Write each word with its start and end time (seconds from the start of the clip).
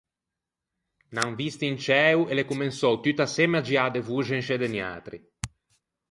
N’an 1.13 1.31
visto 1.39 1.63
in 1.71 1.77
ciæo 1.85 2.21
e 2.31 2.33
l’é 2.35 2.49
comensou 2.51 2.93
tutt’assemme 3.03 3.57
à 3.59 3.61
giâ 3.67 3.85
de 3.91 4.01
voxe 4.07 4.31
in 4.37 4.43
sce 4.45 4.55
de 4.59 4.67
niatri. 4.73 5.17